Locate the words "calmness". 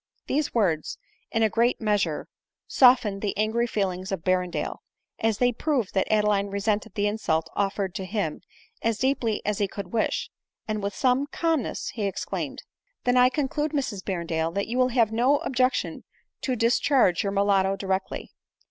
11.27-11.89